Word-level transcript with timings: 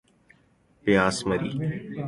پیاس 0.83 1.17
مری 1.27 1.51